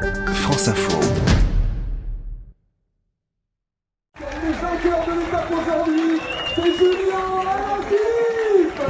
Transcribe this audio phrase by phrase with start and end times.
[0.00, 1.00] France Info.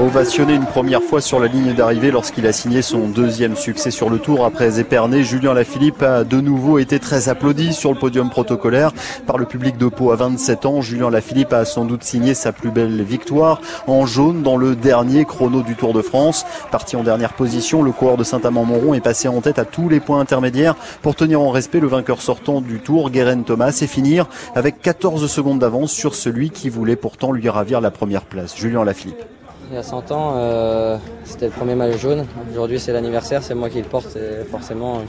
[0.01, 4.09] Ovationné une première fois sur la ligne d'arrivée lorsqu'il a signé son deuxième succès sur
[4.09, 8.31] le tour après Épernay, Julien Lafilippe a de nouveau été très applaudi sur le podium
[8.31, 8.93] protocolaire
[9.27, 10.81] par le public de Pau à 27 ans.
[10.81, 15.27] Julien Lafilippe a sans doute signé sa plus belle victoire en jaune dans le dernier
[15.27, 16.47] chrono du Tour de France.
[16.71, 20.01] Parti en dernière position, le coureur de Saint-Amand-Montrond est passé en tête à tous les
[20.01, 24.29] points intermédiaires pour tenir en respect le vainqueur sortant du Tour, Guérin Thomas, et finir
[24.55, 28.83] avec 14 secondes d'avance sur celui qui voulait pourtant lui ravir la première place, Julien
[28.83, 29.40] Lafilippe.
[29.71, 32.27] Il y a 100 ans, euh, c'était le premier maillot jaune.
[32.51, 34.17] Aujourd'hui, c'est l'anniversaire, c'est moi qui le porte.
[34.17, 35.03] Et forcément,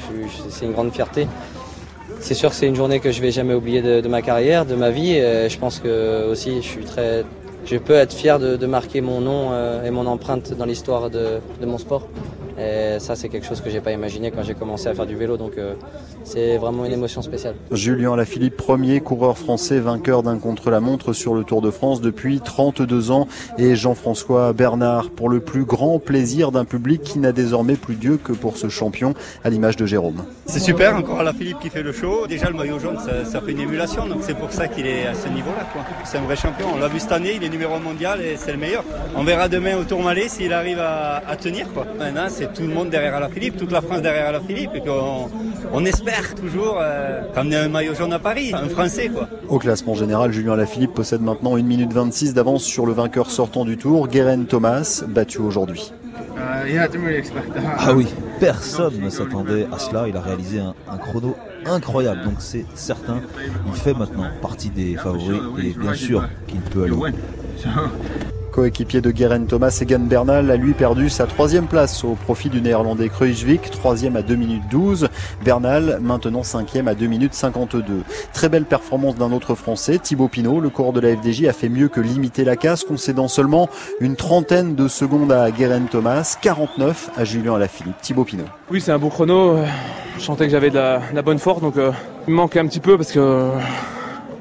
[0.49, 1.27] c'est une grande fierté.
[2.19, 4.75] C'est sûr que c'est une journée que je vais jamais oublier de, ma carrière, de
[4.75, 5.15] ma vie.
[5.15, 10.05] Je pense que aussi, je peux être fier de, marquer mon nom euh, et mon
[10.05, 12.07] empreinte dans l'histoire de mon sport.
[12.57, 15.15] Et ça, c'est quelque chose que j'ai pas imaginé quand j'ai commencé à faire du
[15.15, 15.37] vélo.
[15.37, 15.73] Donc, euh,
[16.23, 17.55] c'est vraiment une émotion spéciale.
[17.71, 23.11] Julien Lafilippe, premier coureur français vainqueur d'un contre-la-montre sur le Tour de France depuis 32
[23.11, 23.27] ans.
[23.57, 28.17] Et Jean-François Bernard, pour le plus grand plaisir d'un public qui n'a désormais plus Dieu
[28.17, 30.23] que pour ce champion, à l'image de Jérôme.
[30.45, 32.27] C'est super, encore Lafilippe qui fait le show.
[32.27, 34.07] Déjà, le maillot jaune, ça, fait une émulation.
[34.07, 35.67] Donc, c'est pour ça qu'il est à ce niveau-là.
[36.03, 36.67] C'est un vrai champion.
[36.75, 38.83] On l'a vu cette année, il est numéro mondial et c'est le meilleur.
[39.15, 41.71] On verra demain au Tourmalet s'il arrive à, tenir.
[41.73, 41.85] Quoi.
[41.97, 44.71] Maintenant, c'est tout le monde derrière Alaphilippe, toute la France derrière Alaphilippe.
[44.73, 45.29] Et qu'on
[45.71, 49.29] on espère toujours euh, ramener un maillot jaune à Paris, un Français quoi.
[49.47, 53.63] Au classement général, Julien Lafilippe possède maintenant 1 minute 26 d'avance sur le vainqueur sortant
[53.63, 55.93] du tour, Guérin Thomas, battu aujourd'hui.
[57.77, 58.07] Ah oui,
[58.39, 60.07] personne ne s'attendait à cela.
[60.07, 62.23] Il a réalisé un, un chrono incroyable.
[62.23, 63.21] Donc c'est certain,
[63.67, 66.95] il fait maintenant partie des favoris et bien sûr qu'il peut aller.
[68.51, 72.61] Coéquipier de Guerin Thomas, Egan Bernal a lui perdu sa troisième place au profit du
[72.61, 75.07] néerlandais Kruijswijk, troisième à 2 minutes 12.
[75.43, 78.03] Bernal maintenant cinquième à 2 minutes 52.
[78.33, 80.59] Très belle performance d'un autre français, Thibaut Pinot.
[80.59, 83.69] Le coureur de la FDJ a fait mieux que limiter la casse, concédant seulement
[84.01, 88.01] une trentaine de secondes à Guerin Thomas, 49 à Julien Alaphilippe.
[88.01, 88.43] Thibaut Pinot.
[88.69, 89.59] Oui, c'est un beau chrono.
[90.17, 91.91] Je sentais que j'avais de, la bonne force, donc euh,
[92.27, 93.49] il me manquait un petit peu parce que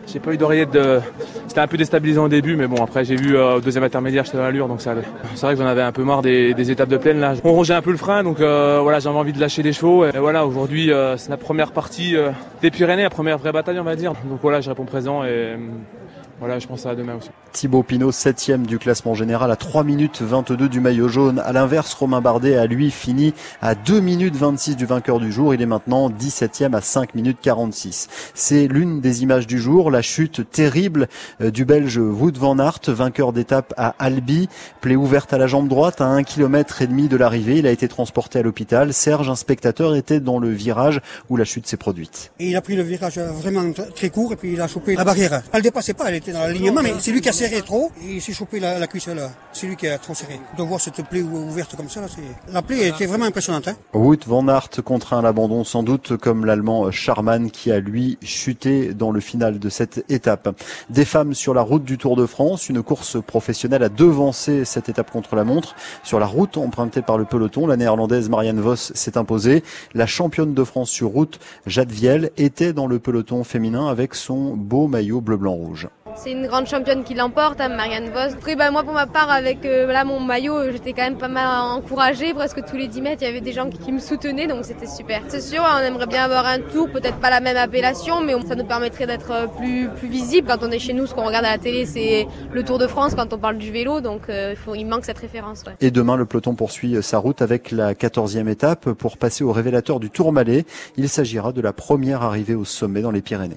[0.06, 1.00] j'ai pas eu d'oreillette de.
[1.50, 4.24] C'était un peu déstabilisant au début, mais bon, après j'ai vu euh, au deuxième intermédiaire,
[4.24, 5.02] j'étais dans l'allure, donc ça allait.
[5.34, 7.34] C'est vrai que j'en avais un peu marre des, étapes de plaine là.
[7.42, 10.04] On rongeait un peu le frein, donc euh, voilà, j'avais envie de lâcher des chevaux.
[10.04, 12.14] Et voilà, aujourd'hui, euh, c'est la première partie
[12.62, 14.12] des Pyrénées, la première vraie bataille, on va dire.
[14.26, 15.56] Donc voilà, je réponds présent et
[16.40, 17.28] voilà, je pense à demain aussi.
[17.52, 21.38] Thibaut Pinot, septième du classement général à 3 minutes 22 du maillot jaune.
[21.38, 25.52] À l'inverse, Romain Bardet a lui fini à 2 minutes 26 du vainqueur du jour.
[25.52, 28.08] Il est maintenant 17e à 5 minutes 46.
[28.32, 31.08] C'est l'une des images du jour, la chute terrible
[31.39, 34.48] euh, du Belge Wout van Aert, vainqueur d'étape à Albi,
[34.80, 37.58] plaie ouverte à la jambe droite à 1 km et demi de l'arrivée.
[37.58, 38.92] Il a été transporté à l'hôpital.
[38.92, 42.32] Serge, un spectateur, était dans le virage où la chute s'est produite.
[42.38, 45.42] il a pris le virage vraiment très court et puis il a chopé la barrière.
[45.52, 48.16] Elle dépassait pas, elle était dans l'alignement, mais c'est lui qui a serré trop et
[48.16, 49.30] il s'est chopé la, cuisse là.
[49.52, 50.38] C'est lui qui a trop serré.
[50.56, 52.06] De voir cette plaie ouverte comme ça, là,
[52.52, 53.68] la plaie était vraiment impressionnante.
[53.68, 53.76] Hein.
[53.94, 59.10] Wout van Aert contraint l'abandon sans doute comme l'allemand Charman qui a lui chuté dans
[59.10, 60.54] le final de cette étape.
[60.88, 64.88] Des femmes sur la route du Tour de France, une course professionnelle a devancé cette
[64.88, 65.74] étape contre la montre.
[66.02, 69.62] Sur la route empruntée par le peloton, la néerlandaise Marianne Vos s'est imposée.
[69.94, 74.56] La championne de France sur route, Jade Viel, était dans le peloton féminin avec son
[74.56, 75.88] beau maillot bleu-blanc-rouge.
[76.22, 78.34] C'est une grande championne qui l'emporte, hein, Marianne Vos.
[78.34, 81.46] Après, bah, moi, pour ma part, avec euh, mon maillot, j'étais quand même pas mal
[81.78, 82.34] encouragée.
[82.34, 84.86] Presque tous les 10 mètres, il y avait des gens qui, me soutenaient, donc c'était
[84.86, 85.22] super.
[85.28, 88.54] C'est sûr, on aimerait bien avoir un tour, peut-être pas la même appellation, mais ça
[88.54, 90.46] nous permettrait d'être euh, plus, plus visible.
[90.46, 92.86] Quand on est chez nous, ce qu'on regarde à la télé, c'est le Tour de
[92.86, 95.64] France quand on parle du vélo, donc euh, il, manque cette référence.
[95.80, 99.98] Et demain, le peloton poursuit sa route avec la 14e étape pour passer au révélateur
[99.98, 100.66] du Tourmalet.
[100.98, 103.48] Il s'agira de la première arrivée au sommet dans les Pyrénées.